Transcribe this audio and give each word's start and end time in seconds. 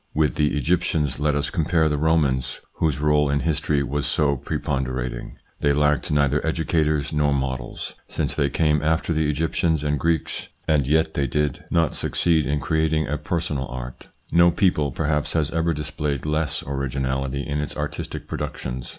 With 0.15 0.33
the 0.33 0.57
Egyptians 0.57 1.19
let 1.19 1.35
us 1.35 1.51
compare 1.51 1.87
the 1.87 1.99
Romans, 1.99 2.59
whose 2.77 2.99
role 2.99 3.29
in 3.29 3.41
history 3.41 3.83
was 3.83 4.07
so 4.07 4.35
preponderating. 4.35 5.37
They 5.59 5.73
lacked 5.73 6.09
neither 6.09 6.43
educators 6.43 7.13
nor 7.13 7.35
models, 7.35 7.93
since 8.07 8.33
they 8.33 8.49
came 8.49 8.81
after 8.81 9.13
the 9.13 9.29
Egyptians 9.29 9.83
and 9.83 9.99
Greeks; 9.99 10.47
and 10.67 10.87
yet 10.87 11.13
they 11.13 11.27
did 11.27 11.57
66 11.57 11.59
THE 11.59 11.59
PSYCHOLOGY 11.59 11.59
OF 11.59 11.85
PEOPLES: 11.85 11.91
not 11.91 11.99
succeed 11.99 12.45
in 12.47 12.59
creating 12.59 13.07
a 13.09 13.17
personal 13.19 13.67
art. 13.67 14.07
No 14.31 14.49
people, 14.49 14.91
perhaps, 14.91 15.33
has 15.33 15.51
ever 15.51 15.71
displayed 15.71 16.25
less 16.25 16.63
originality 16.65 17.45
in 17.47 17.61
its 17.61 17.77
artistic 17.77 18.27
productions. 18.27 18.89